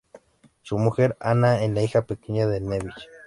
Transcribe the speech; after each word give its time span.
Su 0.63 0.79
mujer, 0.79 1.15
Ana, 1.19 1.61
en 1.63 1.75
la 1.75 1.83
hija 1.83 2.07
pequeña 2.07 2.47
de 2.47 2.59
Neville. 2.59 2.95